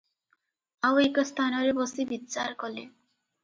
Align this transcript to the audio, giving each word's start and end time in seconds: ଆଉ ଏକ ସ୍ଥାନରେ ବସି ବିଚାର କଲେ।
ଆଉ 0.89 1.03
ଏକ 1.03 1.27
ସ୍ଥାନରେ 1.33 1.77
ବସି 1.83 2.09
ବିଚାର 2.15 2.61
କଲେ। 2.65 2.91